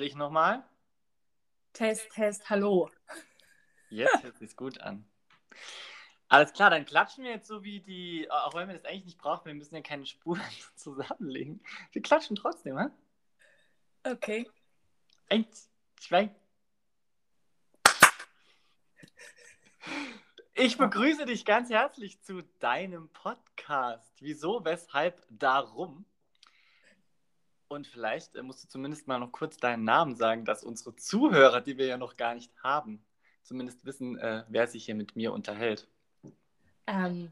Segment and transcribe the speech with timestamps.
[0.00, 0.62] Ich nochmal.
[1.72, 2.88] Test, Test, hallo.
[3.90, 5.04] Jetzt hört sich's gut an.
[6.28, 9.18] Alles klar, dann klatschen wir jetzt so wie die, auch wenn wir das eigentlich nicht
[9.18, 10.40] brauchen, wir müssen ja keine Spuren
[10.76, 11.60] zusammenlegen.
[11.90, 12.86] Wir klatschen trotzdem, hä?
[14.04, 14.48] Okay.
[15.30, 16.32] Eins, zwei.
[20.54, 24.12] Ich begrüße dich ganz herzlich zu deinem Podcast.
[24.20, 26.04] Wieso, weshalb, darum?
[27.68, 31.60] Und vielleicht äh, musst du zumindest mal noch kurz deinen Namen sagen, dass unsere Zuhörer,
[31.60, 33.04] die wir ja noch gar nicht haben,
[33.42, 35.86] zumindest wissen, äh, wer sich hier mit mir unterhält.
[36.86, 37.30] Ähm,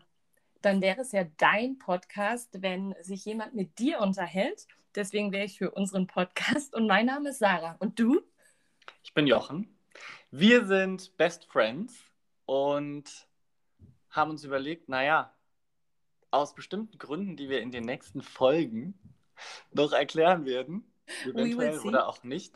[0.61, 4.67] dann wäre es ja dein Podcast, wenn sich jemand mit dir unterhält.
[4.95, 7.77] Deswegen wäre ich für unseren Podcast und mein Name ist Sarah.
[7.79, 8.21] Und du?
[9.03, 9.75] Ich bin Jochen.
[10.31, 12.05] Wir sind Best Friends
[12.45, 13.27] und
[14.11, 15.33] haben uns überlegt, naja,
[16.31, 18.99] aus bestimmten Gründen, die wir in den nächsten Folgen
[19.73, 20.91] noch erklären werden,
[21.25, 22.55] eventuell oder auch nicht,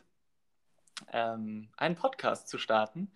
[1.12, 3.11] ähm, einen Podcast zu starten.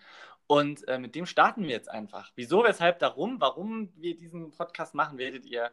[0.46, 2.30] Und äh, mit dem starten wir jetzt einfach.
[2.34, 5.70] Wieso, weshalb, darum, warum wir diesen Podcast machen, werdet ihr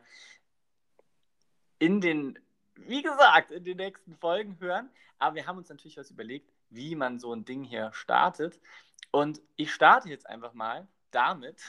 [1.78, 2.40] in den,
[2.76, 4.90] wie gesagt, in den nächsten Folgen hören.
[5.20, 8.60] Aber wir haben uns natürlich was überlegt, wie man so ein Ding hier startet.
[9.12, 11.62] Und ich starte jetzt einfach mal damit,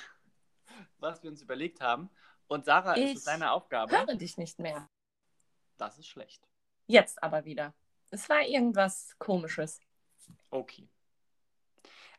[0.98, 2.08] was wir uns überlegt haben.
[2.46, 3.92] Und Sarah, ich ist es deine Aufgabe?
[3.92, 4.88] Ich höre dich nicht mehr.
[5.78, 6.46] Das ist schlecht.
[6.86, 7.74] Jetzt aber wieder.
[8.10, 9.80] Es war irgendwas Komisches.
[10.50, 10.88] Okay.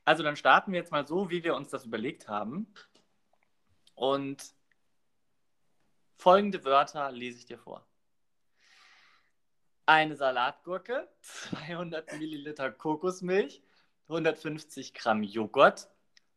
[0.05, 2.73] Also dann starten wir jetzt mal so, wie wir uns das überlegt haben.
[3.95, 4.53] Und
[6.17, 7.85] folgende Wörter lese ich dir vor.
[9.85, 13.61] Eine Salatgurke, 200 Milliliter Kokosmilch,
[14.07, 15.89] 150 Gramm Joghurt,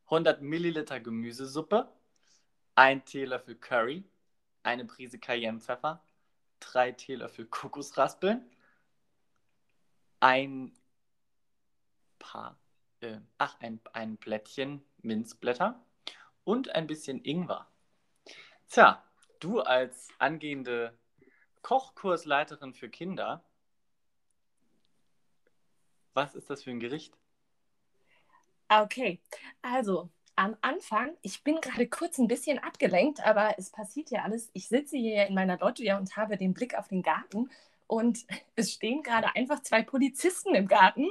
[0.07, 1.89] 100 Milliliter Gemüsesuppe,
[2.75, 4.05] ein Teelöffel Curry,
[4.63, 6.03] eine Prise Cayennepfeffer,
[6.73, 8.45] drei Teelöffel Kokosraspeln,
[10.21, 10.77] ein
[12.19, 12.59] paar,
[13.01, 15.81] äh, ach, ein, ein Blättchen Minzblätter
[16.45, 17.69] und ein bisschen Ingwer.
[18.69, 19.05] Tja,
[19.41, 20.99] du als angehende
[21.63, 23.45] Kochkursleiterin für Kinder,
[26.15, 27.17] was ist das für ein Gericht?
[28.69, 29.21] Okay,
[29.63, 34.51] also am Anfang, ich bin gerade kurz ein bisschen abgelenkt, aber es passiert ja alles.
[34.53, 37.51] Ich sitze hier in meiner Loggia und habe den Blick auf den Garten
[37.87, 38.27] und
[38.57, 41.07] es stehen gerade einfach zwei Polizisten im Garten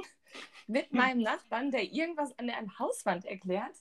[0.66, 3.74] mit meinem Nachbarn, der irgendwas an der Hauswand erklärt.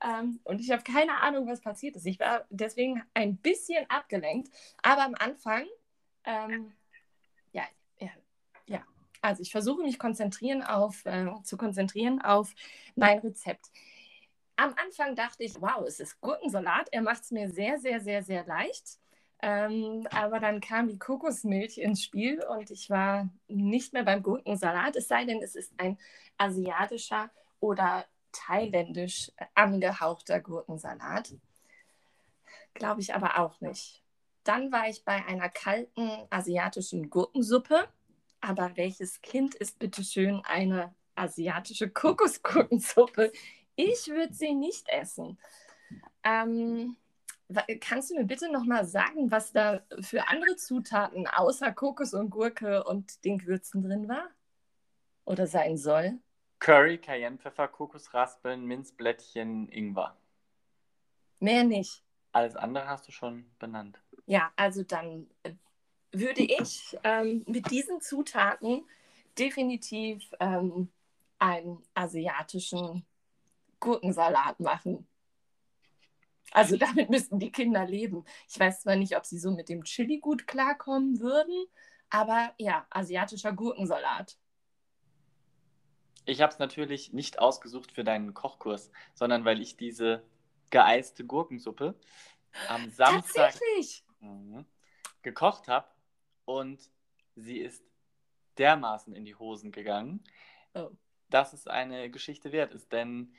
[0.00, 2.06] Ähm, und ich habe keine Ahnung, was passiert ist.
[2.06, 4.48] Ich war deswegen ein bisschen abgelenkt,
[4.82, 5.66] aber am Anfang,
[6.24, 6.72] ähm,
[7.52, 7.64] ja,
[7.98, 8.10] ja,
[8.66, 8.82] ja.
[9.20, 12.54] Also ich versuche mich konzentrieren auf, äh, zu konzentrieren auf
[12.94, 13.70] mein Rezept.
[14.58, 16.88] Am Anfang dachte ich, wow, es ist Gurkensalat.
[16.90, 18.98] Er macht es mir sehr, sehr, sehr, sehr leicht.
[19.40, 24.96] Ähm, aber dann kam die Kokosmilch ins Spiel und ich war nicht mehr beim Gurkensalat,
[24.96, 25.96] es sei denn, es ist ein
[26.38, 27.30] asiatischer
[27.60, 31.34] oder thailändisch angehauchter Gurkensalat.
[32.74, 34.02] Glaube ich aber auch nicht.
[34.42, 37.88] Dann war ich bei einer kalten asiatischen Gurkensuppe.
[38.40, 43.32] Aber welches Kind ist bitte schön eine asiatische Kokosgurkensuppe?
[43.80, 45.38] Ich würde sie nicht essen.
[46.24, 46.96] Ähm,
[47.80, 52.30] kannst du mir bitte noch mal sagen, was da für andere Zutaten außer Kokos und
[52.30, 54.30] Gurke und den Gewürzen drin war?
[55.24, 56.18] Oder sein soll?
[56.58, 60.16] Curry, Cayennepfeffer, Kokosraspeln, Minzblättchen, Ingwer.
[61.38, 62.02] Mehr nicht.
[62.32, 64.02] Alles andere hast du schon benannt.
[64.26, 65.52] Ja, also dann äh,
[66.10, 68.84] würde ich ähm, mit diesen Zutaten
[69.38, 70.90] definitiv ähm,
[71.38, 73.06] einen asiatischen
[73.80, 75.06] Gurkensalat machen.
[76.52, 78.24] Also damit müssten die Kinder leben.
[78.48, 81.66] Ich weiß zwar nicht, ob sie so mit dem Chili gut klarkommen würden,
[82.10, 84.38] aber ja, asiatischer Gurkensalat.
[86.24, 90.22] Ich habe es natürlich nicht ausgesucht für deinen Kochkurs, sondern weil ich diese
[90.70, 91.94] geeiste Gurkensuppe
[92.68, 93.54] am Samstag
[94.20, 94.66] mhm,
[95.22, 95.88] gekocht habe
[96.44, 96.90] und
[97.34, 97.82] sie ist
[98.58, 100.22] dermaßen in die Hosen gegangen,
[100.74, 100.90] oh.
[101.30, 102.92] dass es eine Geschichte wert ist.
[102.92, 103.32] Denn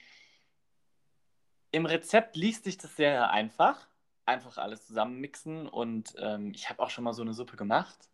[1.71, 3.87] im Rezept liest sich das sehr einfach.
[4.25, 8.09] Einfach alles zusammenmixen und ähm, ich habe auch schon mal so eine Suppe gemacht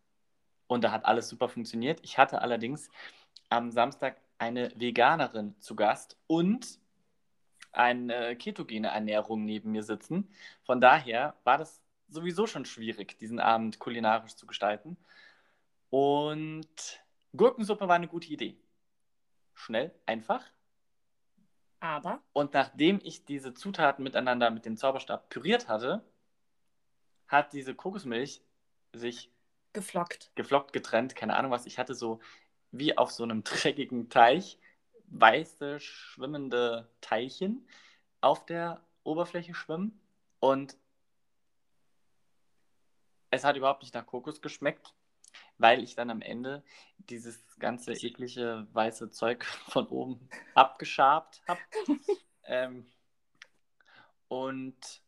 [0.66, 2.00] und da hat alles super funktioniert.
[2.02, 2.88] Ich hatte allerdings
[3.50, 6.78] am Samstag eine Veganerin zu Gast und
[7.72, 10.30] eine ketogene Ernährung neben mir sitzen.
[10.62, 14.96] Von daher war das sowieso schon schwierig, diesen Abend kulinarisch zu gestalten.
[15.90, 17.04] Und
[17.36, 18.56] Gurkensuppe war eine gute Idee.
[19.54, 20.44] Schnell, einfach
[21.80, 22.22] aber.
[22.32, 26.02] Und nachdem ich diese Zutaten miteinander mit dem Zauberstab püriert hatte,
[27.28, 28.42] hat diese Kokosmilch
[28.92, 29.30] sich
[29.72, 30.30] geflockt.
[30.34, 31.66] Geflockt, getrennt, keine Ahnung was.
[31.66, 32.20] Ich hatte so
[32.70, 34.58] wie auf so einem dreckigen Teich
[35.08, 37.66] weiße schwimmende Teilchen
[38.20, 40.00] auf der Oberfläche schwimmen
[40.40, 40.76] und
[43.30, 44.94] es hat überhaupt nicht nach Kokos geschmeckt,
[45.58, 46.62] weil ich dann am Ende
[46.98, 51.60] dieses ganze eklige weiße Zeug von oben abgeschabt habe.
[52.44, 52.86] ähm,
[54.28, 55.02] und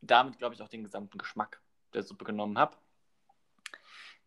[0.00, 1.60] damit, glaube ich, auch den gesamten Geschmack
[1.94, 2.76] der Suppe genommen habe.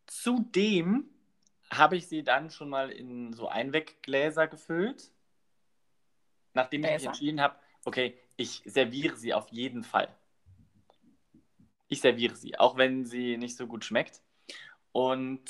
[0.08, 1.10] Zudem
[1.72, 5.12] habe ich sie dann schon mal in so Einweggläser gefüllt,
[6.54, 10.16] nachdem ich mich entschieden habe, okay, ich serviere sie auf jeden Fall.
[11.88, 14.22] Ich serviere sie, auch wenn sie nicht so gut schmeckt.
[14.96, 15.44] Und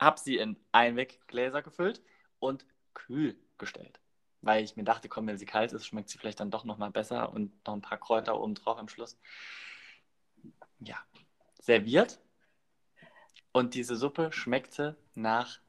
[0.00, 2.02] habe sie in Einweggläser gefüllt
[2.40, 4.00] und kühl gestellt.
[4.40, 6.90] Weil ich mir dachte, komm, wenn sie kalt ist, schmeckt sie vielleicht dann doch nochmal
[6.90, 9.16] besser und noch ein paar Kräuter oben drauf am Schluss.
[10.80, 10.96] Ja,
[11.60, 12.20] serviert.
[13.52, 15.60] Und diese Suppe schmeckte nach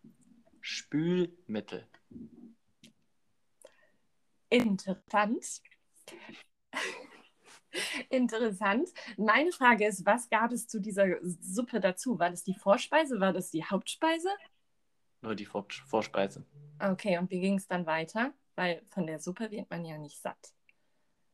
[0.59, 1.87] Spülmittel.
[4.49, 5.61] Interessant.
[8.09, 8.89] Interessant.
[9.17, 12.19] Meine Frage ist, was gab es zu dieser Suppe dazu?
[12.19, 13.19] War das die Vorspeise?
[13.19, 14.29] War das die Hauptspeise?
[15.21, 16.45] Nur die Vor Vorspeise.
[16.79, 18.33] Okay, und wie ging es dann weiter?
[18.55, 20.53] Weil von der Suppe wird man ja nicht satt.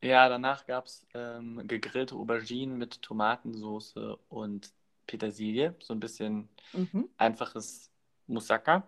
[0.02, 3.96] Ja, danach gab es ähm, gegrillte Auberginen mit Tomatensauce
[4.30, 4.74] und
[5.08, 5.76] Petersilie.
[5.80, 7.10] So ein bisschen mhm.
[7.18, 7.92] einfaches
[8.28, 8.88] Moussaka.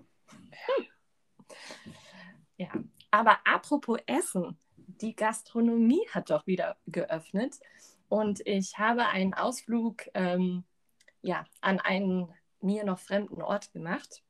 [2.57, 2.65] Ja.
[2.65, 2.71] ja,
[3.11, 7.59] aber apropos Essen, die Gastronomie hat doch wieder geöffnet
[8.09, 10.63] und ich habe einen Ausflug ähm,
[11.21, 14.23] ja, an einen mir noch fremden Ort gemacht.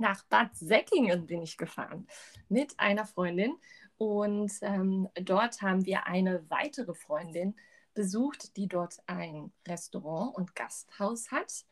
[0.00, 2.08] Nach Bad Säckingen bin ich gefahren
[2.48, 3.54] mit einer Freundin
[3.98, 7.54] und ähm, dort haben wir eine weitere Freundin
[7.92, 11.66] besucht, die dort ein Restaurant und Gasthaus hat.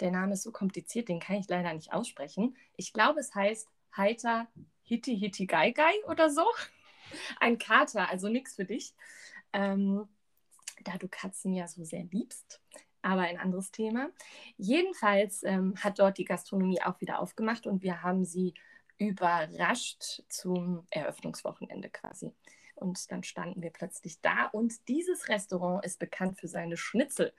[0.00, 2.54] Der Name ist so kompliziert, den kann ich leider nicht aussprechen.
[2.76, 3.66] Ich glaube, es heißt
[3.96, 4.46] Heiter
[4.82, 6.44] Hitti Hitti Gai Gai oder so.
[7.40, 8.92] Ein Kater, also nichts für dich.
[9.54, 10.06] Ähm,
[10.84, 12.60] da du Katzen ja so sehr liebst,
[13.02, 14.10] aber ein anderes Thema.
[14.56, 18.54] Jedenfalls ähm, hat dort die Gastronomie auch wieder aufgemacht und wir haben sie
[18.98, 22.32] überrascht zum Eröffnungswochenende quasi.
[22.74, 27.32] Und dann standen wir plötzlich da und dieses Restaurant ist bekannt für seine Schnitzel.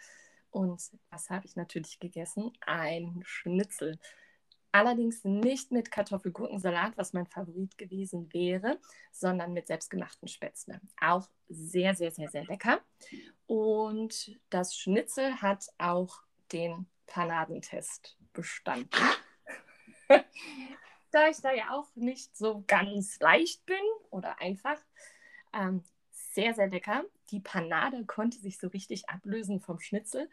[0.51, 2.51] Und was habe ich natürlich gegessen?
[2.61, 3.99] Ein Schnitzel.
[4.73, 8.79] Allerdings nicht mit Kartoffelgurkensalat, was mein Favorit gewesen wäre,
[9.11, 10.79] sondern mit selbstgemachten Spätzle.
[11.01, 12.79] Auch sehr, sehr, sehr, sehr lecker.
[13.47, 16.23] Und das Schnitzel hat auch
[16.53, 18.89] den Panadentest bestanden.
[21.11, 23.75] da ich da ja auch nicht so ganz leicht bin
[24.09, 24.77] oder einfach,
[25.53, 27.03] ähm, sehr, sehr lecker.
[27.31, 30.29] Die Panade konnte sich so richtig ablösen vom Schnitzel.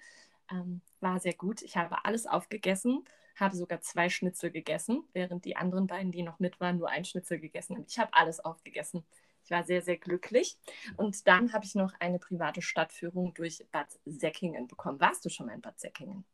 [0.48, 1.62] Ähm, war sehr gut.
[1.62, 3.04] Ich habe alles aufgegessen
[3.40, 7.04] habe sogar zwei Schnitzel gegessen, während die anderen beiden, die noch mit waren, nur ein
[7.04, 7.84] Schnitzel gegessen haben.
[7.88, 9.04] Ich habe alles aufgegessen.
[9.44, 10.58] Ich war sehr, sehr glücklich.
[10.96, 15.00] Und dann habe ich noch eine private Stadtführung durch Bad Säckingen bekommen.
[15.00, 16.24] Warst du schon mal in Bad Säckingen?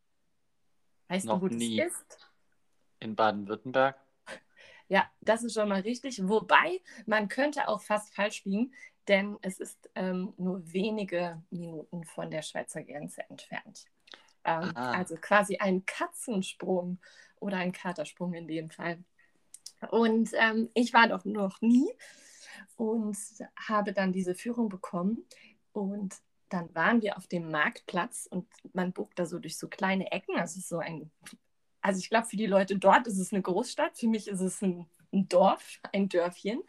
[1.09, 1.77] Weißt noch du, wo nie.
[1.77, 2.31] das ist?
[3.01, 3.97] In Baden-Württemberg?
[4.87, 6.29] Ja, das ist schon mal richtig.
[6.29, 8.75] Wobei, man könnte auch fast falsch liegen,
[9.09, 13.87] denn es ist ähm, nur wenige Minuten von der Schweizer Grenze entfernt.
[14.45, 16.99] Ähm, also quasi ein Katzensprung
[17.41, 18.99] oder ein Katersprung in dem Fall.
[19.91, 21.91] Und ähm, ich war doch noch nie
[22.77, 23.17] und
[23.57, 25.25] habe dann diese Führung bekommen.
[25.73, 26.15] Und
[26.49, 30.39] dann waren wir auf dem Marktplatz und man bucht da so durch so kleine Ecken.
[30.39, 31.11] Also so ein,
[31.81, 34.63] also ich glaube, für die Leute dort ist es eine Großstadt, für mich ist es
[34.63, 36.63] ein, ein Dorf, ein Dörfchen.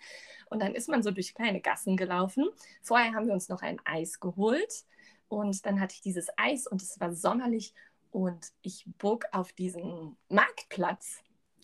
[0.50, 2.50] Und dann ist man so durch kleine Gassen gelaufen.
[2.82, 4.86] Vorher haben wir uns noch ein Eis geholt
[5.28, 7.74] und dann hatte ich dieses Eis und es war sommerlich
[8.12, 11.22] und ich bog auf diesen Marktplatz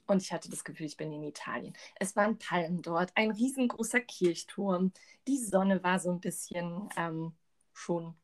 [0.08, 1.74] und ich hatte das Gefühl, ich bin in Italien.
[1.96, 4.92] Es waren Palmen dort, ein riesengroßer Kirchturm.
[5.28, 7.34] Die Sonne war so ein bisschen ähm,
[7.74, 8.16] schon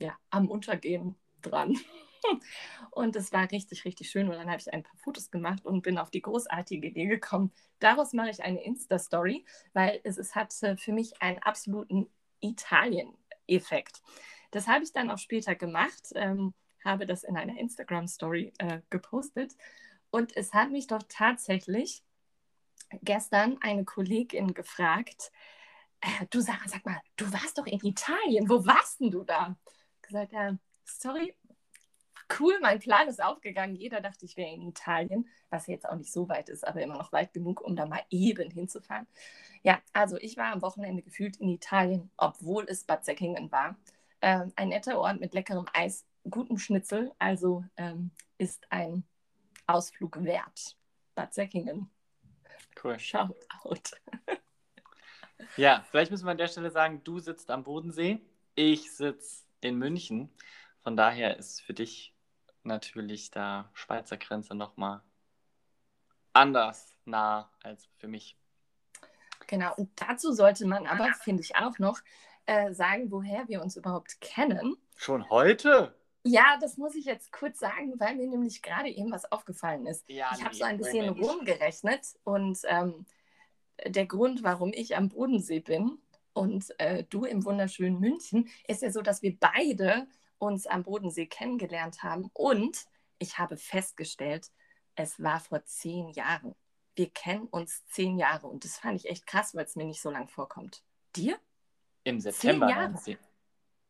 [0.00, 1.78] ja, am Untergehen dran.
[2.90, 4.28] Und es war richtig, richtig schön.
[4.28, 7.50] Und dann habe ich ein paar Fotos gemacht und bin auf die großartige Idee gekommen.
[7.78, 12.10] Daraus mache ich eine Insta-Story, weil es, es hatte für mich einen absoluten
[12.40, 14.02] Italien-Effekt.
[14.50, 16.54] Das habe ich dann auch später gemacht, ähm,
[16.84, 19.54] habe das in einer Instagram-Story äh, gepostet.
[20.10, 22.02] Und es hat mich doch tatsächlich
[23.02, 25.30] gestern eine Kollegin gefragt,
[26.00, 29.56] äh, du Sarah, sag mal, du warst doch in Italien, wo warst denn du da?
[30.02, 31.34] Gesagt, ja, sorry,
[32.38, 33.76] cool, mein Plan ist aufgegangen.
[33.76, 36.96] Jeder dachte, ich wäre in Italien, was jetzt auch nicht so weit ist, aber immer
[36.96, 39.06] noch weit genug, um da mal eben hinzufahren.
[39.62, 43.76] Ja, also ich war am Wochenende gefühlt in Italien, obwohl es Bad Säckingen war.
[44.22, 49.04] Ähm, ein netter Ort mit leckerem Eis, gutem Schnitzel, also ähm, ist ein
[49.66, 50.76] Ausflug wert.
[51.14, 51.90] Bad Säckingen.
[52.82, 52.98] Cool.
[52.98, 53.90] Shout out.
[55.56, 58.20] ja, vielleicht müssen wir an der Stelle sagen, du sitzt am Bodensee,
[58.54, 60.30] ich sitze in München.
[60.82, 62.14] Von daher ist für dich
[62.62, 65.02] natürlich da Schweizer Grenze nochmal
[66.32, 68.36] anders nah als für mich.
[69.46, 71.98] Genau, und dazu sollte man aber, finde ich auch noch,
[72.50, 74.76] äh, sagen, woher wir uns überhaupt kennen.
[74.96, 75.94] Schon heute?
[76.24, 80.04] Ja, das muss ich jetzt kurz sagen, weil mir nämlich gerade eben was aufgefallen ist.
[80.08, 83.06] Ja, ich habe so ein bisschen rumgerechnet und ähm,
[83.86, 85.98] der Grund, warum ich am Bodensee bin
[86.32, 91.26] und äh, du im wunderschönen München, ist ja so, dass wir beide uns am Bodensee
[91.26, 92.84] kennengelernt haben und
[93.20, 94.48] ich habe festgestellt,
[94.96, 96.56] es war vor zehn Jahren.
[96.96, 100.02] Wir kennen uns zehn Jahre und das fand ich echt krass, weil es mir nicht
[100.02, 100.82] so lang vorkommt.
[101.14, 101.38] Dir?
[102.04, 102.66] Im September.
[102.66, 103.18] Zehn Jahre.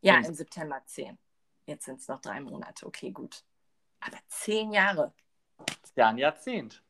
[0.02, 1.18] Ja, im, im September zehn.
[1.66, 2.86] Jetzt sind es noch drei Monate.
[2.86, 3.44] Okay, gut.
[4.00, 5.12] Aber zehn Jahre.
[5.94, 6.82] Ja, ein Jahrzehnt.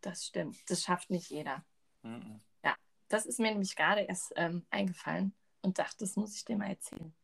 [0.00, 0.58] Das stimmt.
[0.68, 1.64] Das schafft nicht jeder.
[2.02, 2.40] Mhm.
[2.62, 2.76] Ja,
[3.08, 6.68] das ist mir nämlich gerade erst ähm, eingefallen und dachte, das muss ich dir mal
[6.68, 7.14] erzählen.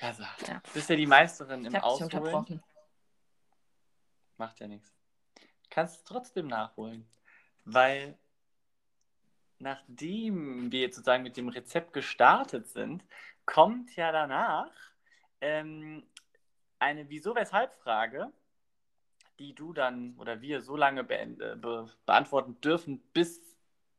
[0.00, 0.22] Ja, so.
[0.46, 0.60] ja.
[0.64, 2.62] Du bist ja die Meisterin im Ausholen.
[4.36, 4.92] Macht ja nichts.
[5.70, 7.08] Kannst es trotzdem nachholen.
[7.64, 8.18] Weil
[9.58, 13.04] nachdem wir sozusagen mit dem Rezept gestartet sind,
[13.44, 14.72] kommt ja danach
[15.40, 16.06] ähm,
[16.78, 18.32] eine Wieso-Weshalb-Frage,
[19.38, 23.40] die du dann oder wir so lange be be beantworten dürfen, bis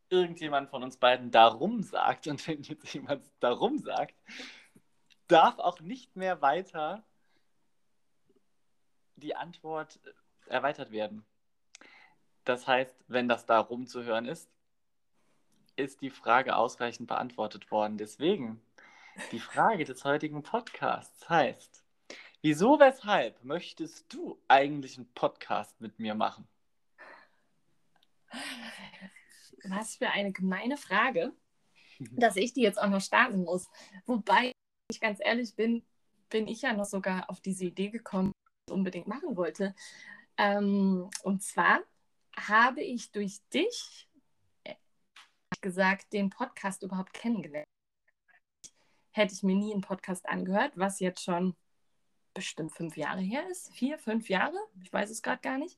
[0.10, 2.28] irgendjemand von uns beiden darum sagt.
[2.28, 4.16] Und wenn jetzt jemand darum sagt,
[5.28, 7.04] darf auch nicht mehr weiter
[9.16, 10.00] die Antwort
[10.48, 11.26] erweitert werden.
[12.46, 14.50] Das heißt, wenn das darum zu hören ist,
[15.80, 17.98] ist die Frage ausreichend beantwortet worden.
[17.98, 18.62] Deswegen
[19.32, 21.84] die Frage des heutigen Podcasts heißt,
[22.42, 26.48] wieso, weshalb möchtest du eigentlich einen Podcast mit mir machen?
[29.64, 31.34] Was für eine gemeine Frage,
[32.12, 33.68] dass ich die jetzt auch noch starten muss.
[34.06, 34.54] Wobei,
[34.90, 35.84] ich ganz ehrlich bin,
[36.30, 39.76] bin ich ja noch sogar auf diese Idee gekommen, die ich unbedingt machen wollte.
[40.38, 41.82] Ähm, und zwar
[42.36, 44.09] habe ich durch dich
[45.62, 47.66] gesagt, den Podcast überhaupt kennengelernt
[49.12, 51.56] hätte ich mir nie einen Podcast angehört, was jetzt schon
[52.34, 53.74] bestimmt fünf Jahre her ist.
[53.74, 55.78] Vier, fünf Jahre, ich weiß es gerade gar nicht.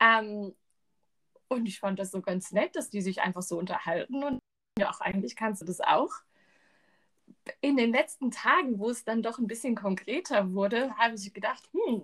[0.00, 0.54] Ähm,
[1.48, 4.22] und ich fand das so ganz nett, dass die sich einfach so unterhalten.
[4.22, 4.38] Und
[4.78, 6.12] ja, auch eigentlich kannst du das auch.
[7.60, 11.68] In den letzten Tagen, wo es dann doch ein bisschen konkreter wurde, habe ich gedacht,
[11.72, 12.02] hm,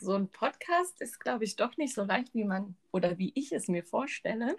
[0.00, 3.52] so ein Podcast ist, glaube ich, doch nicht so leicht, wie man oder wie ich
[3.52, 4.56] es mir vorstelle.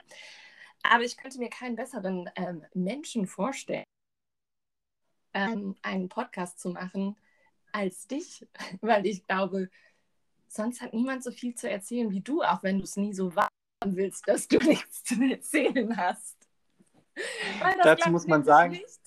[0.84, 3.84] Aber ich könnte mir keinen besseren ähm, Menschen vorstellen,
[5.34, 7.18] ähm, einen Podcast zu machen
[7.72, 8.48] als dich,
[8.82, 9.70] weil ich glaube,
[10.48, 13.36] sonst hat niemand so viel zu erzählen wie du, auch wenn du es nie so
[13.36, 16.38] wahrhaben willst, dass du nichts zu erzählen hast.
[17.84, 18.72] Dazu muss man sagen.
[18.72, 19.00] Nicht.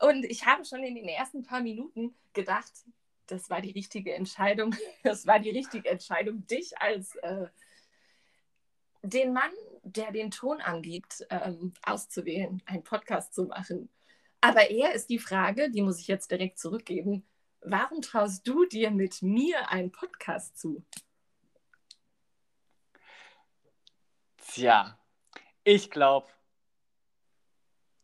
[0.00, 2.72] Und ich habe schon in den ersten paar Minuten gedacht,
[3.26, 4.74] das war die richtige Entscheidung.
[5.02, 7.46] Das war die richtige Entscheidung, dich als äh,
[9.02, 9.52] den Mann,
[9.86, 13.88] der den Ton angibt, ähm, auszuwählen, einen Podcast zu machen.
[14.40, 17.26] Aber eher ist die Frage, die muss ich jetzt direkt zurückgeben,
[17.60, 20.84] warum traust du dir mit mir einen Podcast zu?
[24.38, 24.98] Tja,
[25.64, 26.28] ich glaube,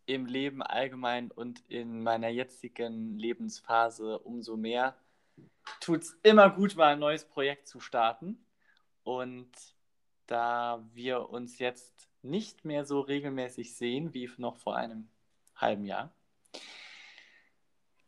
[0.06, 4.96] im Leben allgemein und in meiner jetzigen Lebensphase umso mehr
[5.80, 8.44] tut es immer gut, mal ein neues Projekt zu starten.
[9.04, 9.50] Und
[10.26, 15.08] da wir uns jetzt nicht mehr so regelmäßig sehen wie noch vor einem
[15.56, 16.12] halben Jahr,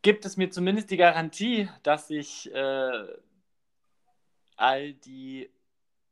[0.01, 3.07] gibt es mir zumindest die Garantie, dass ich äh,
[4.55, 5.49] all die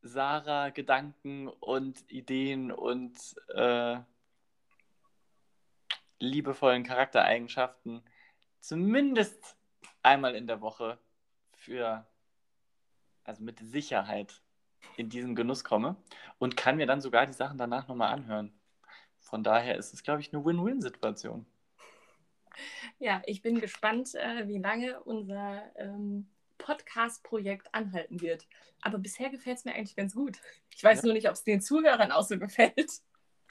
[0.02, 3.18] Sarah-Gedanken und Ideen und
[3.54, 4.00] äh,
[6.20, 8.04] liebevollen Charaktereigenschaften
[8.60, 9.58] zumindest
[10.02, 10.98] einmal in der Woche
[11.56, 12.06] für,
[13.24, 14.42] also mit Sicherheit
[14.98, 15.96] in diesen Genuss komme
[16.40, 18.54] und kann mir dann sogar die Sachen danach nochmal anhören.
[19.20, 21.46] Von daher ist es, glaube ich, eine Win-Win-Situation.
[23.00, 28.48] Ja, ich bin gespannt, äh, wie lange unser ähm, Podcast-Projekt anhalten wird.
[28.82, 30.40] Aber bisher gefällt es mir eigentlich ganz gut.
[30.76, 31.06] Ich weiß ja.
[31.06, 33.02] nur nicht, ob es den Zuhörern auch so gefällt.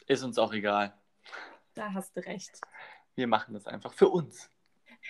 [0.06, 0.96] Ist uns auch egal.
[1.74, 2.60] Da hast du recht.
[3.14, 4.50] Wir machen das einfach für uns.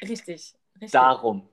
[0.00, 0.55] Richtig.
[0.75, 0.91] richtig.
[0.91, 1.49] Darum.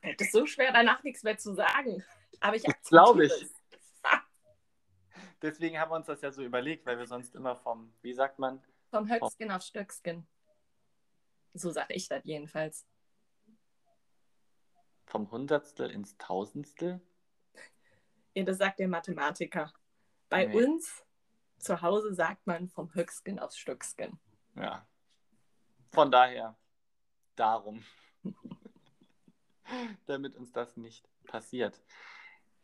[0.00, 2.04] Es ist so schwer, danach nichts mehr zu sagen.
[2.40, 3.32] Aber ich glaube ich.
[5.42, 8.38] Deswegen haben wir uns das ja so überlegt, weil wir sonst immer vom, wie sagt
[8.38, 8.62] man?
[8.90, 10.26] Vom Höckskin auf Stöckskin.
[11.54, 12.86] So sage ich das jedenfalls.
[15.06, 17.00] Vom Hundertstel ins Tausendstel?
[18.34, 19.72] Ja, das sagt der Mathematiker.
[20.28, 20.64] Bei nee.
[20.64, 21.04] uns
[21.58, 24.18] zu Hause sagt man vom Höckskin aufs Stöckskin.
[24.54, 24.86] Ja.
[25.92, 26.56] Von daher,
[27.36, 27.84] darum.
[30.06, 31.80] Damit uns das nicht passiert.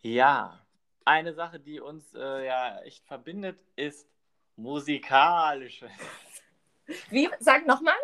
[0.02, 0.64] Ja,
[1.04, 4.08] eine Sache, die uns äh, ja echt verbindet, ist
[4.56, 5.92] musikalisches.
[7.10, 7.28] Wie?
[7.40, 7.94] Sag nochmal.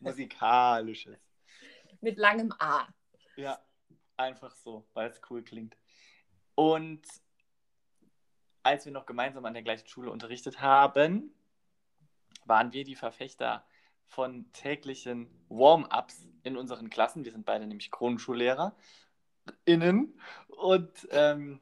[0.00, 1.18] Musikalisches.
[2.00, 2.86] Mit langem A.
[3.36, 3.60] Ja,
[4.16, 5.76] einfach so, weil es cool klingt.
[6.54, 7.06] Und
[8.62, 11.34] als wir noch gemeinsam an der gleichen Schule unterrichtet haben,
[12.44, 13.64] waren wir die Verfechter
[14.08, 17.24] von täglichen Warm-ups in unseren Klassen.
[17.24, 18.74] Wir sind beide nämlich Grundschullehrer
[19.64, 21.60] innen und ähm,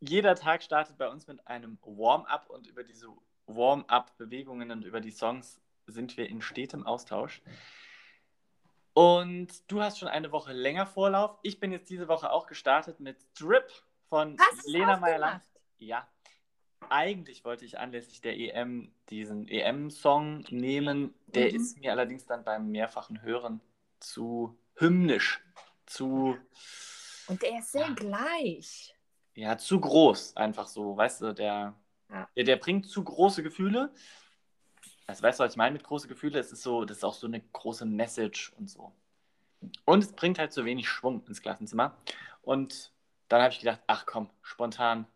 [0.00, 3.08] jeder Tag startet bei uns mit einem Warm-up und über diese
[3.46, 7.42] Warm-up-Bewegungen und über die Songs sind wir in stetem Austausch.
[8.92, 11.38] Und du hast schon eine Woche länger Vorlauf.
[11.42, 13.70] Ich bin jetzt diese Woche auch gestartet mit Strip
[14.08, 15.42] von hast Lena Meyer-Land
[15.78, 16.06] ja,
[16.90, 21.14] eigentlich wollte ich anlässlich der EM diesen EM-Song nehmen.
[21.26, 21.56] Der mhm.
[21.56, 23.60] ist mir allerdings dann beim mehrfachen Hören
[24.00, 25.42] zu hymnisch,
[25.86, 26.36] zu.
[27.28, 28.94] Und der ist sehr gleich.
[29.34, 31.74] Ja, zu groß, einfach so, weißt du, der,
[32.10, 32.28] ja.
[32.36, 33.92] der, der bringt zu große Gefühle.
[35.06, 36.38] Also weißt du, was ich meine mit große Gefühle?
[36.38, 38.92] Es ist so, das ist auch so eine große Message und so.
[39.84, 41.96] Und es bringt halt zu wenig Schwung ins Klassenzimmer.
[42.42, 42.92] Und
[43.28, 45.06] dann habe ich gedacht, ach komm, spontan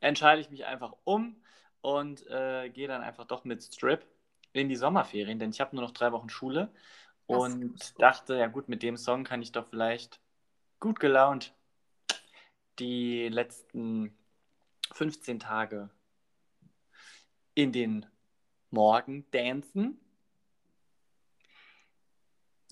[0.00, 1.36] entscheide ich mich einfach um
[1.80, 4.06] und äh, gehe dann einfach doch mit Strip
[4.52, 6.70] in die Sommerferien, denn ich habe nur noch drei Wochen Schule
[7.26, 10.20] und dachte, ja gut, mit dem Song kann ich doch vielleicht
[10.80, 11.54] gut gelaunt
[12.78, 14.16] die letzten
[14.92, 15.90] 15 Tage
[17.54, 18.06] in den
[18.70, 20.00] Morgen dancen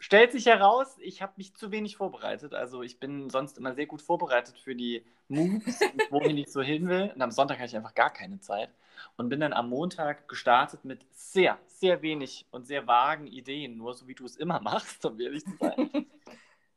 [0.06, 2.54] stellt sich heraus, ich habe mich zu wenig vorbereitet.
[2.54, 6.86] Also ich bin sonst immer sehr gut vorbereitet für die Moves, wohin ich so hin
[6.86, 7.10] will.
[7.12, 8.70] Und am Sonntag hatte ich einfach gar keine Zeit.
[9.16, 13.94] Und bin dann am Montag gestartet mit sehr, sehr wenig und sehr vagen Ideen, nur
[13.94, 16.06] so wie du es immer machst, um ehrlich zu sein.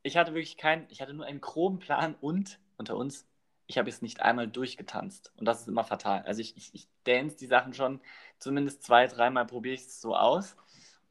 [0.02, 3.28] ich hatte wirklich keinen, ich hatte nur einen groben Plan und unter uns,
[3.68, 5.32] ich habe es nicht einmal durchgetanzt.
[5.36, 6.22] Und das ist immer fatal.
[6.22, 8.00] Also ich, ich, ich dance die Sachen schon
[8.40, 10.56] zumindest zwei, dreimal probiere ich es so aus.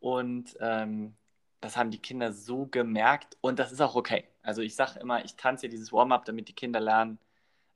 [0.02, 1.16] Und ähm,
[1.62, 4.26] das haben die Kinder so gemerkt und das ist auch okay.
[4.41, 7.19] Also ich sage immer, ich tanze hier dieses Warm-up, damit die Kinder lernen,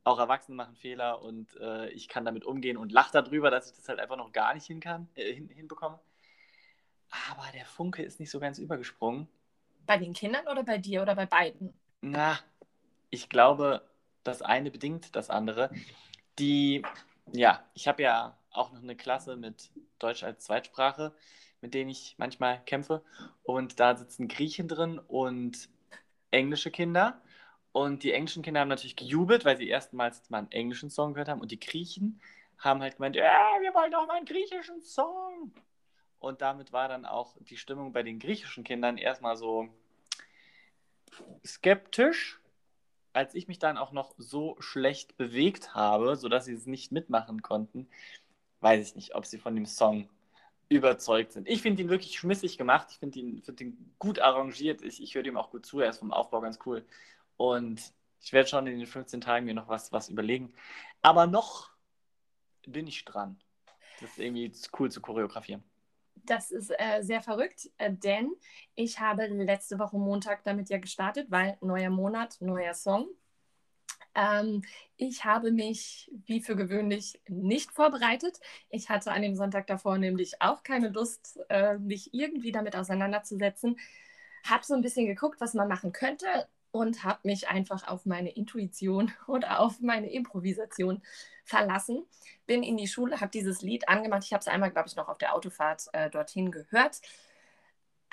[0.03, 3.75] auch Erwachsene machen Fehler und äh, ich kann damit umgehen und lache darüber, dass ich
[3.75, 5.99] das halt einfach noch gar nicht hin kann, äh, hin, hinbekomme.
[7.29, 9.27] Aber der Funke ist nicht so ganz übergesprungen.
[9.85, 11.73] Bei den Kindern oder bei dir oder bei beiden?
[12.01, 12.39] Na,
[13.09, 13.81] ich glaube,
[14.23, 15.69] das eine bedingt das andere.
[16.39, 16.83] Die,
[17.31, 21.13] ja, ich habe ja auch noch eine Klasse mit Deutsch als Zweitsprache
[21.63, 23.01] mit denen ich manchmal kämpfe.
[23.41, 25.69] Und da sitzen Griechen drin und
[26.29, 27.21] englische Kinder.
[27.71, 31.29] Und die englischen Kinder haben natürlich gejubelt, weil sie erstmals mal einen englischen Song gehört
[31.29, 31.39] haben.
[31.39, 32.21] Und die Griechen
[32.59, 35.53] haben halt gemeint, äh, wir wollen doch mal einen griechischen Song.
[36.19, 39.69] Und damit war dann auch die Stimmung bei den griechischen Kindern erstmal so
[41.45, 42.41] skeptisch,
[43.13, 47.41] als ich mich dann auch noch so schlecht bewegt habe, sodass sie es nicht mitmachen
[47.41, 47.87] konnten,
[48.59, 50.09] weiß ich nicht, ob sie von dem Song
[50.73, 51.47] überzeugt sind.
[51.47, 52.87] Ich finde ihn wirklich schmissig gemacht.
[52.91, 54.81] Ich finde ihn, find ihn gut arrangiert.
[54.81, 55.79] Ich, ich höre ihm auch gut zu.
[55.79, 56.85] Er ist vom Aufbau ganz cool.
[57.37, 57.81] Und
[58.21, 60.53] ich werde schon in den 15 Tagen mir noch was, was überlegen.
[61.01, 61.71] Aber noch
[62.65, 63.37] bin ich dran.
[63.99, 65.63] Das ist irgendwie cool zu choreografieren.
[66.15, 68.31] Das ist äh, sehr verrückt, äh, denn
[68.75, 73.07] ich habe letzte Woche Montag damit ja gestartet, weil neuer Monat, neuer Song.
[74.15, 74.63] Ähm,
[74.97, 78.39] ich habe mich wie für gewöhnlich nicht vorbereitet.
[78.69, 83.77] Ich hatte an dem Sonntag davor nämlich auch keine Lust, äh, mich irgendwie damit auseinanderzusetzen.
[84.45, 88.31] Habe so ein bisschen geguckt, was man machen könnte und habe mich einfach auf meine
[88.31, 91.01] Intuition oder auf meine Improvisation
[91.45, 92.05] verlassen.
[92.45, 94.23] Bin in die Schule, habe dieses Lied angemacht.
[94.25, 97.01] Ich habe es einmal, glaube ich, noch auf der Autofahrt äh, dorthin gehört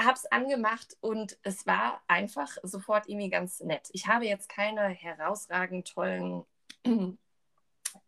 [0.05, 3.89] habe es angemacht und es war einfach sofort irgendwie ganz nett.
[3.93, 6.45] Ich habe jetzt keine herausragend tollen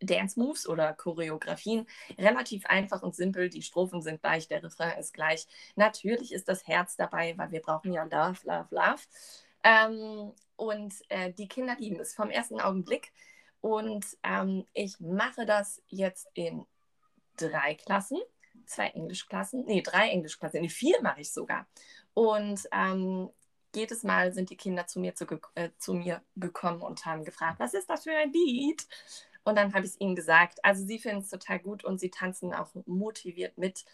[0.00, 1.86] Dance Moves oder Choreografien.
[2.18, 3.48] Relativ einfach und simpel.
[3.48, 5.46] Die Strophen sind gleich, der Refrain ist gleich.
[5.76, 9.02] Natürlich ist das Herz dabei, weil wir brauchen ja Love, Love, Love.
[9.64, 13.12] Ähm, und äh, die Kinder lieben es vom ersten Augenblick.
[13.60, 16.66] Und ähm, ich mache das jetzt in
[17.36, 18.20] drei Klassen
[18.66, 21.66] zwei Englischklassen, nee, drei Englischklassen, nee, vier mache ich sogar.
[22.14, 23.30] Und ähm,
[23.74, 27.58] jedes Mal sind die Kinder zu mir, zu, äh, zu mir gekommen und haben gefragt,
[27.58, 28.86] was ist das für ein Lied?
[29.44, 30.64] Und dann habe ich es ihnen gesagt.
[30.64, 33.84] Also sie finden es total gut und sie tanzen auch motiviert mit.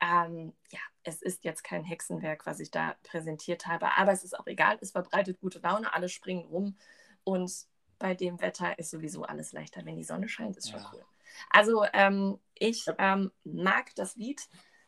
[0.00, 4.38] Ähm, ja, es ist jetzt kein Hexenwerk, was ich da präsentiert habe, aber es ist
[4.38, 4.78] auch egal.
[4.80, 6.76] Es verbreitet gute Laune, alle springen rum
[7.24, 7.50] und
[7.98, 10.90] bei dem Wetter ist sowieso alles leichter, wenn die Sonne scheint, ist schon ja.
[10.92, 11.04] cool.
[11.50, 14.40] Also ähm, ich ähm, mag das Lied,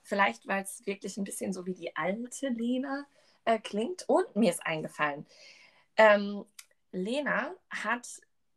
[0.03, 3.07] vielleicht weil es wirklich ein bisschen so wie die alte Lena
[3.45, 4.05] äh, klingt.
[4.09, 5.27] Und mir ist eingefallen,
[5.97, 6.45] ähm,
[6.93, 8.07] Lena hat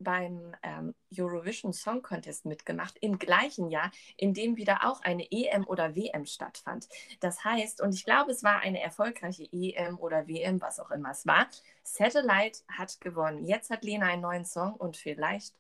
[0.04, 5.66] beim ähm, Eurovision Song Contest mitgemacht, im gleichen Jahr, in dem wieder auch eine EM
[5.66, 6.88] oder WM stattfand.
[7.20, 11.12] Das heißt, und ich glaube, es war eine erfolgreiche EM oder WM, was auch immer
[11.12, 11.48] es war,
[11.84, 13.44] Satellite hat gewonnen.
[13.44, 15.56] Jetzt hat Lena einen neuen Song und vielleicht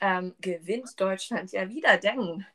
[0.00, 2.46] ähm, gewinnt Deutschland ja wieder, denn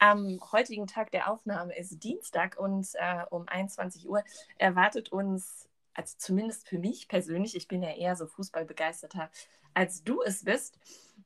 [0.00, 4.24] am heutigen Tag der Aufnahme ist Dienstag und äh, um 21 Uhr
[4.56, 9.30] erwartet uns, also zumindest für mich persönlich, ich bin ja eher so Fußballbegeisterter,
[9.74, 10.78] als du es bist.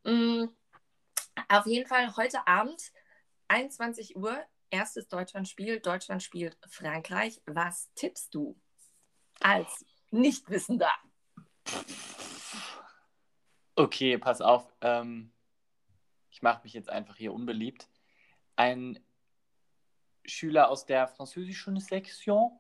[0.05, 0.47] Mm,
[1.49, 2.93] auf jeden Fall heute Abend,
[3.49, 5.81] 21 Uhr, erstes Deutschlandspiel.
[5.81, 7.41] Deutschland spielt Frankreich.
[7.47, 8.59] Was tippst du
[9.41, 10.93] als Nichtwissender?
[13.77, 14.73] Okay, pass auf.
[14.81, 15.33] Ähm,
[16.31, 17.89] ich mache mich jetzt einfach hier unbeliebt.
[18.57, 18.99] Ein
[20.25, 22.59] Schüler aus der französischen Sektion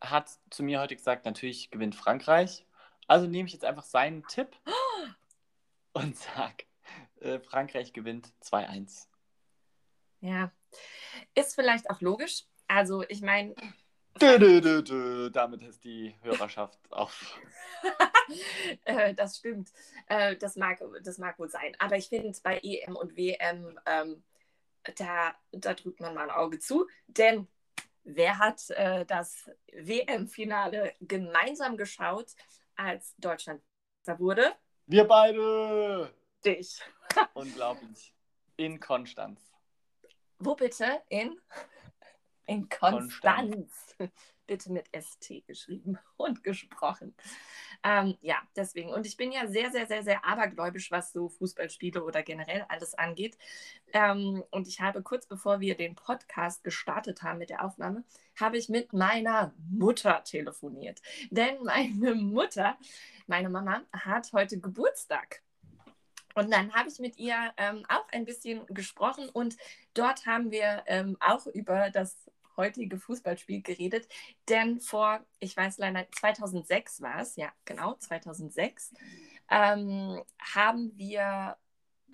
[0.00, 2.66] hat zu mir heute gesagt, natürlich gewinnt Frankreich.
[3.06, 4.56] Also nehme ich jetzt einfach seinen Tipp
[5.92, 6.64] und sage,
[7.20, 9.06] äh, Frankreich gewinnt 2-1.
[10.20, 10.52] Ja,
[11.34, 12.44] ist vielleicht auch logisch.
[12.66, 13.54] Also ich meine...
[14.16, 17.36] Damit ist die Hörerschaft auf.
[18.84, 19.72] äh, das stimmt.
[20.06, 21.74] Äh, das, mag, das mag wohl sein.
[21.80, 24.22] Aber ich finde bei EM und WM, ähm,
[24.96, 26.86] da, da drückt man mal ein Auge zu.
[27.08, 27.48] Denn
[28.04, 32.36] wer hat äh, das WM-Finale gemeinsam geschaut?
[32.76, 33.62] Als Deutschland
[34.18, 34.52] wurde?
[34.86, 36.12] Wir beide!
[36.44, 36.80] Dich.
[37.34, 38.14] Unglaublich.
[38.56, 39.40] In Konstanz.
[40.38, 41.02] Wo bitte?
[41.08, 41.40] In?
[42.46, 43.96] In Konstanz.
[43.96, 44.12] Konstanz.
[44.46, 47.14] Bitte mit ST geschrieben und gesprochen.
[47.82, 48.92] Ähm, ja, deswegen.
[48.92, 52.94] Und ich bin ja sehr, sehr, sehr, sehr abergläubisch, was so Fußballspiele oder generell alles
[52.94, 53.36] angeht.
[53.92, 58.04] Ähm, und ich habe kurz bevor wir den Podcast gestartet haben mit der Aufnahme,
[58.38, 61.00] habe ich mit meiner Mutter telefoniert.
[61.30, 62.76] Denn meine Mutter,
[63.26, 65.42] meine Mama, hat heute Geburtstag.
[66.34, 69.56] Und dann habe ich mit ihr ähm, auch ein bisschen gesprochen und
[69.94, 72.23] dort haben wir ähm, auch über das
[72.56, 74.08] heutige Fußballspiel geredet,
[74.48, 78.92] denn vor, ich weiß leider, 2006 war es, ja, genau, 2006,
[79.50, 81.56] ähm, haben wir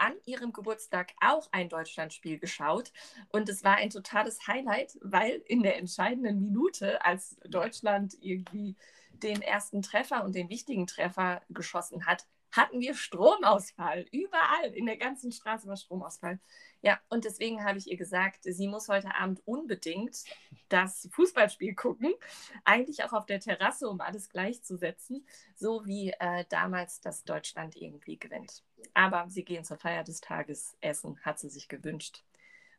[0.00, 2.90] an ihrem Geburtstag auch ein Deutschlandspiel geschaut.
[3.29, 8.76] Und es war ein totales Highlight, weil in der entscheidenden Minute, als Deutschland irgendwie
[9.12, 14.07] den ersten Treffer und den wichtigen Treffer geschossen hat, hatten wir Stromausfall.
[14.11, 16.41] Überall in der ganzen Straße war Stromausfall.
[16.83, 20.25] Ja, und deswegen habe ich ihr gesagt, sie muss heute Abend unbedingt
[20.69, 22.15] das Fußballspiel gucken.
[22.65, 28.19] Eigentlich auch auf der Terrasse, um alles gleichzusetzen, so wie äh, damals das Deutschland irgendwie
[28.19, 28.63] gewinnt.
[28.95, 32.25] Aber sie gehen zur Feier des Tages essen, hat sie sich gewünscht.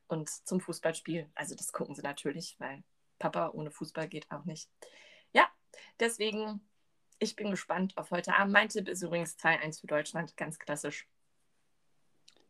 [0.08, 2.84] Und zum Fußballspiel, also das gucken sie natürlich, weil
[3.20, 4.70] Papa ohne Fußball geht auch nicht.
[5.32, 5.48] Ja,
[6.00, 6.60] deswegen
[7.22, 8.52] ich bin gespannt auf heute Abend.
[8.52, 11.08] Mein Tipp ist übrigens 2-1 für Deutschland, ganz klassisch.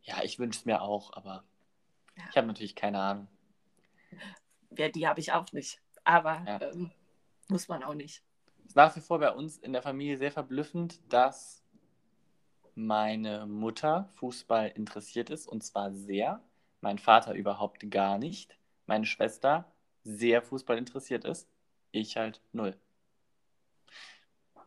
[0.02, 1.44] Ja, ich wünsche es mir auch, aber
[2.16, 2.24] ja.
[2.30, 3.28] ich habe natürlich keine Ahnung.
[4.72, 5.82] Ja, die habe ich auch nicht.
[6.06, 6.62] Aber ja.
[6.62, 6.92] ähm,
[7.50, 8.24] muss man auch nicht.
[8.60, 11.62] Es ist nach wie vor bei uns in der Familie sehr verblüffend, dass
[12.74, 16.42] meine Mutter Fußball interessiert ist und zwar sehr.
[16.80, 19.72] mein Vater überhaupt gar nicht, meine Schwester
[20.04, 21.50] sehr Fußball interessiert ist,
[21.92, 22.80] ich halt null.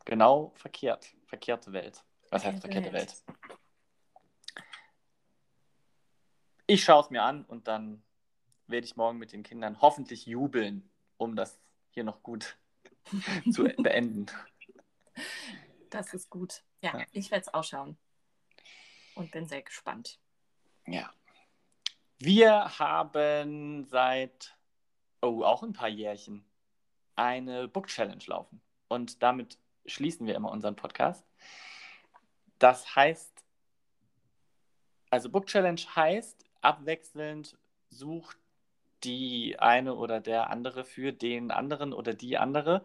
[0.05, 2.05] Genau verkehrt, verkehrte Welt.
[2.31, 3.11] Was heißt verkehrte Welt?
[3.11, 3.39] Welt?
[6.67, 8.03] Ich schaue es mir an und dann
[8.67, 12.57] werde ich morgen mit den Kindern hoffentlich jubeln, um das hier noch gut
[13.51, 14.27] zu beenden.
[15.91, 16.65] Das ist gut.
[16.81, 17.07] Ja, ja.
[17.13, 17.97] ich werde es auch schauen
[19.15, 20.19] und bin sehr gespannt.
[20.87, 21.13] Ja.
[22.19, 24.57] Wir haben seit,
[25.21, 26.45] oh, auch ein paar Jährchen,
[27.17, 28.61] eine Book Challenge laufen.
[28.89, 31.25] Und damit schließen wir immer unseren Podcast.
[32.59, 33.33] Das heißt,
[35.11, 37.57] also Book Challenge heißt, abwechselnd
[37.91, 38.39] sucht
[39.05, 42.83] die eine oder der andere für den anderen oder die andere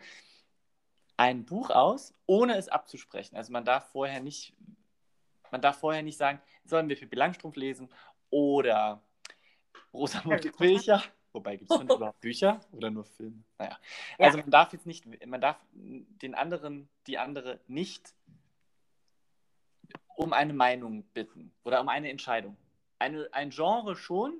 [1.18, 3.36] ein Buch aus, ohne es abzusprechen.
[3.36, 4.54] Also man darf vorher nicht,
[5.52, 7.90] man darf vorher nicht sagen, sollen wir Pippi Langstrumpf lesen
[8.30, 9.02] oder
[9.94, 11.04] Rosamunde Pilcher.
[11.32, 13.44] Wobei gibt es denn überhaupt Bücher oder nur Filme?
[13.58, 13.78] Naja.
[14.18, 14.26] Ja.
[14.26, 18.14] Also man darf jetzt nicht, man darf den anderen, die andere nicht
[20.16, 22.58] um eine Meinung bitten oder um eine Entscheidung.
[22.98, 24.34] Eine, ein Genre schon,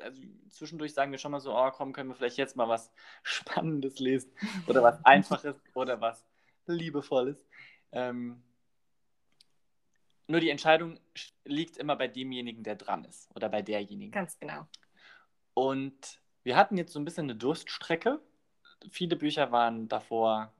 [0.00, 2.90] also zwischendurch sagen wir schon mal so, oh komm, können wir vielleicht jetzt mal was
[3.22, 4.32] Spannendes lesen
[4.66, 6.24] oder was Einfaches oder was
[6.66, 7.46] Liebevolles.
[7.92, 8.42] Ähm,
[10.26, 10.98] nur die Entscheidung
[11.44, 14.12] liegt immer bei demjenigen, der dran ist oder bei derjenigen.
[14.12, 14.66] Ganz genau.
[15.54, 18.20] Und wir hatten jetzt so ein bisschen eine Durststrecke.
[18.90, 20.52] Viele Bücher waren davor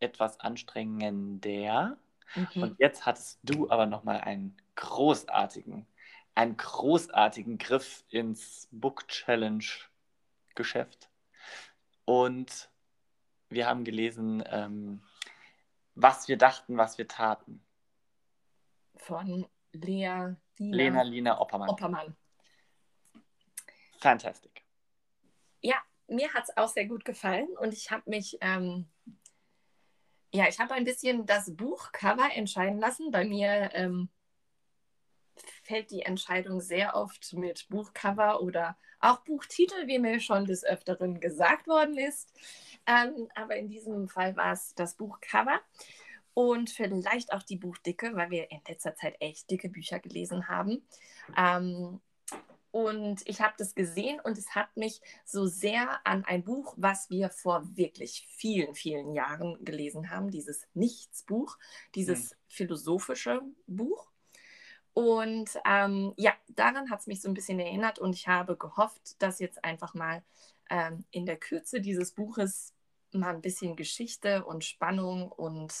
[0.00, 1.98] etwas anstrengender.
[2.34, 2.62] Mhm.
[2.62, 5.86] Und jetzt hattest du aber nochmal einen großartigen,
[6.34, 9.64] einen großartigen Griff ins Book Challenge
[10.54, 11.10] Geschäft.
[12.04, 12.70] Und
[13.50, 15.02] wir haben gelesen, ähm,
[15.94, 17.62] was wir dachten, was wir taten.
[18.96, 21.68] Von Lea Lina, Lena Lina Oppermann.
[21.68, 22.16] Oppermann.
[23.98, 24.55] Fantastic.
[26.08, 28.88] Mir hat es auch sehr gut gefallen und ich habe mich, ähm,
[30.32, 33.10] ja, ich habe ein bisschen das Buchcover entscheiden lassen.
[33.10, 34.08] Bei mir ähm,
[35.62, 41.20] fällt die Entscheidung sehr oft mit Buchcover oder auch Buchtitel, wie mir schon des Öfteren
[41.20, 42.32] gesagt worden ist.
[42.86, 45.60] Ähm, aber in diesem Fall war es das Buchcover
[46.34, 50.86] und vielleicht auch die Buchdicke, weil wir in letzter Zeit echt dicke Bücher gelesen haben.
[51.36, 52.00] Ähm,
[52.76, 57.08] und ich habe das gesehen und es hat mich so sehr an ein Buch, was
[57.08, 61.56] wir vor wirklich vielen, vielen Jahren gelesen haben, dieses Nichtsbuch,
[61.94, 62.36] dieses mhm.
[62.48, 64.10] philosophische Buch.
[64.92, 69.22] Und ähm, ja, daran hat es mich so ein bisschen erinnert und ich habe gehofft,
[69.22, 70.22] dass jetzt einfach mal
[70.68, 72.74] ähm, in der Kürze dieses Buches
[73.10, 75.72] mal ein bisschen Geschichte und Spannung und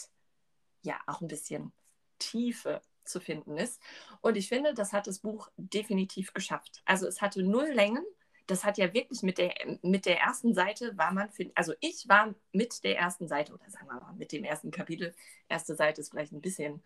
[0.80, 1.72] ja, auch ein bisschen
[2.18, 3.80] Tiefe zu finden ist.
[4.20, 6.82] Und ich finde, das hat das Buch definitiv geschafft.
[6.84, 8.04] Also es hatte null Längen.
[8.46, 12.08] Das hat ja wirklich mit der, mit der ersten Seite war man, für, also ich
[12.08, 15.14] war mit der ersten Seite oder sagen wir mal mit dem ersten Kapitel,
[15.48, 16.82] erste Seite ist vielleicht ein bisschen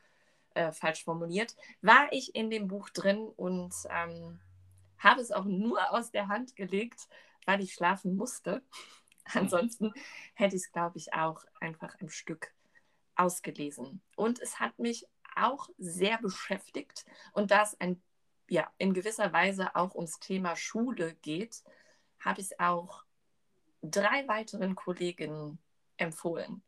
[0.54, 4.40] äh, falsch formuliert, war ich in dem Buch drin und ähm,
[4.98, 7.09] habe es auch nur aus der Hand gelegt,
[7.46, 8.62] weil ich schlafen musste.
[9.35, 9.92] Ansonsten
[10.35, 12.52] hätte ich es, glaube ich, auch einfach ein Stück
[13.16, 14.02] ausgelesen.
[14.16, 17.04] Und es hat mich auch sehr beschäftigt.
[17.32, 18.02] Und da es ein,
[18.48, 21.62] ja, in gewisser Weise auch ums Thema Schule geht,
[22.18, 23.04] habe ich auch
[23.82, 25.58] drei weiteren Kolleginnen
[25.96, 26.62] empfohlen.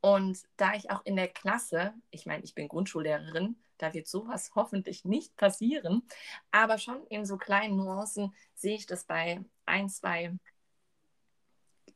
[0.00, 4.50] Und da ich auch in der Klasse, ich meine, ich bin Grundschullehrerin, da wird sowas
[4.54, 6.02] hoffentlich nicht passieren,
[6.50, 10.36] aber schon in so kleinen Nuancen sehe ich das bei ein, zwei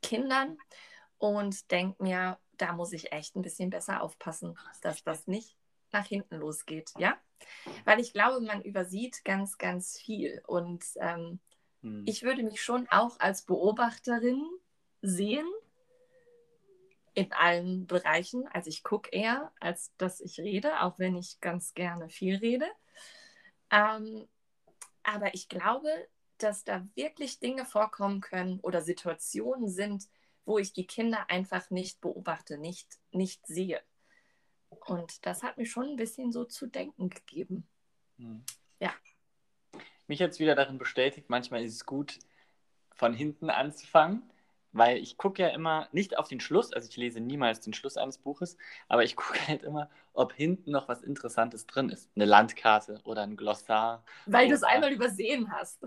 [0.01, 0.57] Kindern
[1.17, 5.55] und denke mir, da muss ich echt ein bisschen besser aufpassen, dass das nicht
[5.93, 7.17] nach hinten losgeht, ja?
[7.85, 10.41] Weil ich glaube, man übersieht ganz, ganz viel.
[10.47, 11.39] Und ähm,
[11.81, 12.03] hm.
[12.05, 14.43] ich würde mich schon auch als Beobachterin
[15.01, 15.47] sehen
[17.13, 18.47] in allen Bereichen.
[18.47, 22.65] Also ich gucke eher, als dass ich rede, auch wenn ich ganz gerne viel rede.
[23.69, 24.27] Ähm,
[25.03, 25.89] aber ich glaube,
[26.37, 30.07] dass da wirklich Dinge vorkommen können oder Situationen sind,
[30.45, 33.81] wo ich die Kinder einfach nicht beobachte, nicht, nicht sehe.
[34.85, 37.67] Und das hat mir schon ein bisschen so zu denken gegeben.
[38.17, 38.43] Hm.
[38.79, 38.93] Ja.
[40.07, 42.19] Mich hat es wieder darin bestätigt, manchmal ist es gut,
[42.93, 44.23] von hinten anzufangen,
[44.71, 47.97] weil ich gucke ja immer nicht auf den Schluss, also ich lese niemals den Schluss
[47.97, 48.57] eines Buches,
[48.87, 52.09] aber ich gucke halt immer, ob hinten noch was Interessantes drin ist.
[52.15, 54.03] Eine Landkarte oder ein Glossar.
[54.25, 55.85] Weil du es einmal übersehen hast.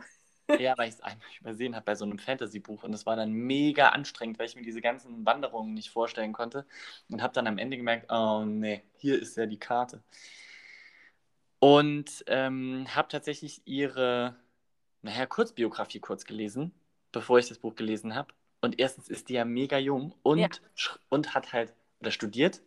[0.59, 3.33] Ja, weil ich es einmal übersehen habe bei so einem Fantasy-Buch und es war dann
[3.33, 6.67] mega anstrengend, weil ich mir diese ganzen Wanderungen nicht vorstellen konnte
[7.11, 10.03] und habe dann am Ende gemerkt, oh nee, hier ist ja die Karte.
[11.59, 14.37] Und ähm, habe tatsächlich ihre
[15.03, 16.73] naja, Kurzbiografie kurz gelesen,
[17.13, 18.35] bevor ich das Buch gelesen habe.
[18.61, 20.49] Und erstens ist die ja mega jung und, Ja.
[21.09, 22.63] und hat halt, oder studiert,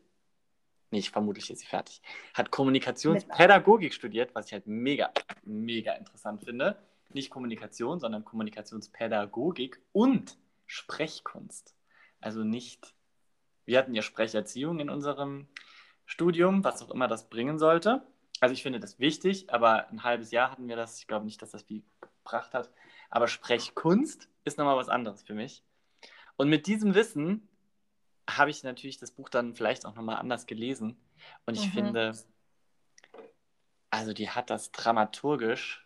[0.92, 2.02] nee, ich vermutlich ist sie fertig,
[2.34, 5.12] hat Kommunikationspädagogik studiert, was ich halt mega,
[5.44, 6.78] mega interessant finde.
[7.12, 11.76] Nicht Kommunikation, sondern Kommunikationspädagogik und Sprechkunst.
[12.22, 12.94] Also nicht,
[13.66, 15.48] wir hatten ja Sprecherziehung in unserem
[16.06, 18.06] Studium, was auch immer das bringen sollte.
[18.42, 21.00] Also ich finde das wichtig, aber ein halbes Jahr hatten wir das.
[21.00, 22.72] Ich glaube nicht, dass das viel gebracht hat.
[23.10, 25.64] Aber Sprechkunst ist nochmal was anderes für mich.
[26.38, 27.48] Und mit diesem Wissen
[28.30, 30.96] habe ich natürlich das Buch dann vielleicht auch nochmal anders gelesen.
[31.46, 31.74] Und ich Mhm.
[31.74, 32.18] finde,
[33.90, 35.86] also die hat das dramaturgisch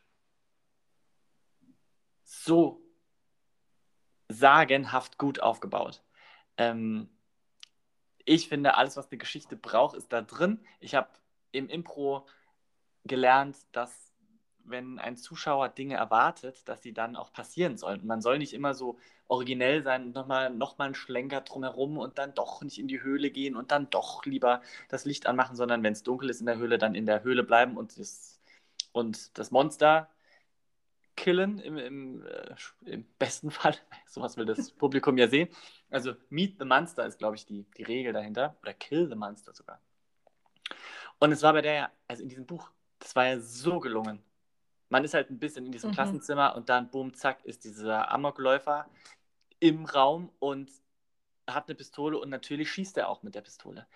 [2.24, 2.82] so
[4.30, 6.02] sagenhaft gut aufgebaut.
[6.58, 7.10] Ähm,
[8.26, 10.60] ich finde, alles, was eine Geschichte braucht, ist da drin.
[10.80, 11.10] Ich habe
[11.52, 12.26] im Impro
[13.04, 14.14] gelernt, dass
[14.66, 18.02] wenn ein Zuschauer Dinge erwartet, dass sie dann auch passieren sollen.
[18.02, 21.98] Und man soll nicht immer so originell sein und nochmal noch mal einen Schlenker drumherum
[21.98, 25.56] und dann doch nicht in die Höhle gehen und dann doch lieber das Licht anmachen,
[25.56, 28.40] sondern wenn es dunkel ist in der Höhle, dann in der Höhle bleiben und das,
[28.94, 30.10] und das Monster
[31.16, 33.76] killen im, im, äh, im besten Fall.
[34.08, 35.50] Sowas will das Publikum ja sehen.
[35.90, 38.58] Also Meet the Monster ist, glaube ich, die, die Regel dahinter.
[38.62, 39.80] Oder Kill the Monster sogar.
[41.20, 44.24] Und es war bei der, also in diesem Buch, das war ja so gelungen.
[44.90, 45.96] Man ist halt ein bisschen in diesem Mhm.
[45.96, 48.90] Klassenzimmer und dann, boom, zack, ist dieser Amokläufer
[49.60, 50.70] im Raum und
[51.48, 53.88] hat eine Pistole und natürlich schießt er auch mit der Pistole.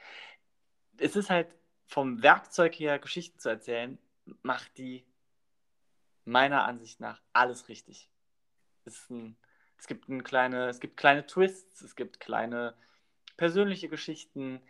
[0.97, 1.47] Es ist halt
[1.85, 3.97] vom Werkzeug her, Geschichten zu erzählen,
[4.41, 5.05] macht die
[6.27, 8.09] meiner Ansicht nach alles richtig.
[8.85, 9.37] Es, ein,
[9.77, 12.75] es, gibt ein kleine, es gibt kleine Twists, es gibt kleine
[13.37, 14.61] persönliche Geschichten,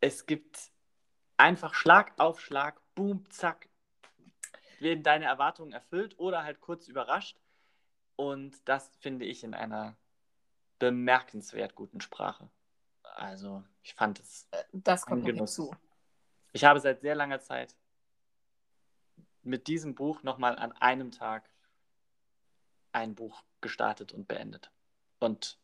[0.00, 0.70] es gibt
[1.36, 3.68] einfach Schlag auf Schlag, boom, zack,
[4.80, 7.38] werden deine Erwartungen erfüllt oder halt kurz überrascht.
[8.16, 9.96] Und das finde ich in einer
[10.78, 12.48] bemerkenswert guten Sprache.
[13.02, 15.56] Also, ich fand es Das kommt Genuss.
[15.56, 15.76] hinzu.
[16.52, 17.74] ich habe seit sehr langer Zeit
[19.44, 21.48] mit diesem Buch nochmal an einem Tag
[22.92, 24.70] ein Buch gestartet und beendet.
[25.18, 25.58] Und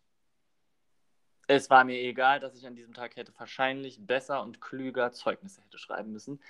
[1.46, 5.62] es war mir egal, dass ich an diesem Tag hätte wahrscheinlich besser und klüger Zeugnisse
[5.62, 6.40] hätte schreiben müssen.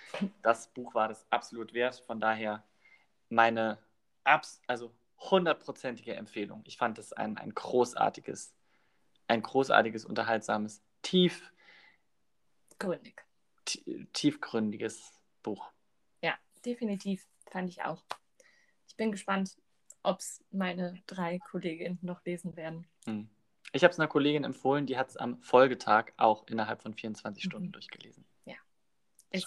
[0.42, 1.96] Das Buch war das absolut wert.
[2.06, 2.62] Von daher
[3.30, 3.78] meine
[4.24, 6.62] abs also hundertprozentige Empfehlung.
[6.66, 8.54] Ich fand es ein, ein großartiges,
[9.28, 11.52] ein großartiges, unterhaltsames, tief,
[12.78, 13.24] Gründig.
[13.66, 15.12] tie- tiefgründiges
[15.42, 15.70] Buch.
[16.64, 17.26] Ja, definitiv.
[17.50, 18.02] Fand ich auch.
[18.86, 19.56] Ich bin gespannt,
[20.02, 22.86] ob es meine drei Kolleginnen noch lesen werden.
[23.06, 23.28] Hm.
[23.72, 27.44] Ich habe es einer Kollegin empfohlen, die hat es am Folgetag auch innerhalb von 24
[27.44, 27.72] Stunden Mhm.
[27.72, 28.24] durchgelesen.
[29.32, 29.46] Ist,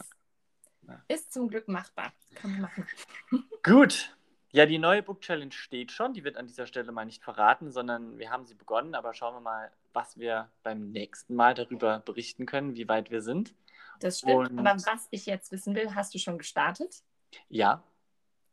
[0.88, 1.04] Ja.
[1.10, 2.14] ist zum Glück machbar.
[2.36, 2.88] Kann man machen.
[3.64, 4.16] Gut.
[4.54, 6.14] Ja, die neue Book Challenge steht schon.
[6.14, 8.96] Die wird an dieser Stelle mal nicht verraten, sondern wir haben sie begonnen.
[8.96, 13.22] Aber schauen wir mal, was wir beim nächsten Mal darüber berichten können, wie weit wir
[13.22, 13.54] sind.
[14.00, 14.50] Das stimmt.
[14.52, 17.04] Und- Aber was ich jetzt wissen will, hast du schon gestartet?
[17.50, 17.84] Ja,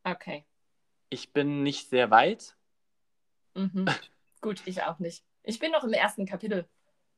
[0.04, 0.44] Okay.
[1.10, 2.56] ich bin nicht sehr weit.
[3.54, 3.84] Mhm.
[4.40, 5.24] Gut, ich auch nicht.
[5.42, 6.66] Ich bin noch im ersten Kapitel.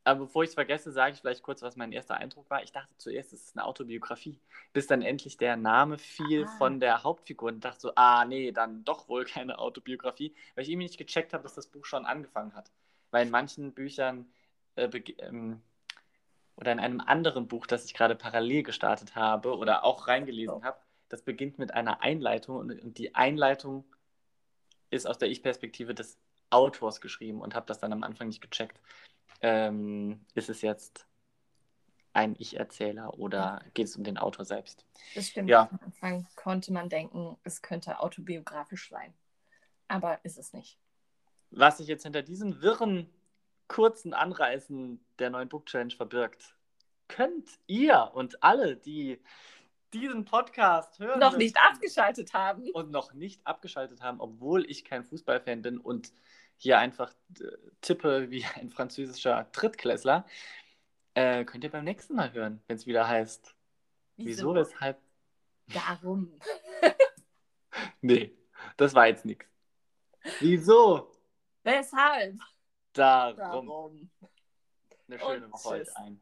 [0.04, 2.60] Aber bevor ich es vergesse, sage ich vielleicht kurz, was mein erster Eindruck war.
[2.64, 4.40] Ich dachte zuerst, es ist eine Autobiografie,
[4.72, 6.56] bis dann endlich der Name fiel Ah.
[6.58, 10.70] von der Hauptfigur und dachte so, ah nee, dann doch wohl keine Autobiografie, weil ich
[10.70, 12.72] irgendwie nicht gecheckt habe, dass das Buch schon angefangen hat.
[13.12, 14.32] Weil in manchen Büchern
[14.74, 14.86] äh,
[15.18, 15.62] ähm,
[16.56, 20.64] oder in einem anderen Buch, das ich gerade parallel gestartet habe oder auch reingelesen So.
[20.64, 23.84] habe, das beginnt mit einer Einleitung und, die Einleitung
[24.90, 26.18] ist aus der Ich-Perspektive des
[26.50, 28.78] Autors geschrieben und habe das dann am Anfang nicht gecheckt.
[29.40, 31.06] Ähm, ist es jetzt
[32.12, 34.84] ein Ich-Erzähler oder geht es um den Autor selbst?
[35.14, 35.48] Das stimmt.
[35.48, 35.68] Ja.
[35.70, 39.14] Am Anfang konnte man denken, es könnte autobiografisch sein.
[39.88, 40.78] Aber ist es nicht.
[41.50, 43.10] Was sich jetzt hinter diesem wirren,
[43.72, 46.54] kurzen Anreißen der neuen Book Challenge verbirgt,
[47.08, 49.18] könnt ihr und alle, die
[49.94, 52.70] diesen Podcast hören, Noch nicht abgeschaltet haben.
[52.72, 56.12] und noch nicht abgeschaltet haben, obwohl ich kein Fußballfan bin und
[56.58, 57.44] hier einfach äh,
[57.80, 60.26] tippe wie ein französischer Drittklässler,
[61.14, 63.54] äh, könnt ihr beim nächsten Mal hören, wenn es wieder heißt.
[64.18, 64.98] Wieso, weshalb?
[65.72, 66.38] Darum.
[68.04, 68.36] Nee,
[68.76, 69.46] das war jetzt nichts.
[70.40, 71.10] Wieso?
[71.62, 72.38] Weshalb?
[72.92, 73.36] Darum.
[73.66, 74.10] Darum.
[75.08, 76.20] Eine schöne Und Woche heute ein.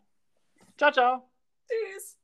[0.77, 1.31] Ciao, ciao.
[1.69, 2.20] Tschüss.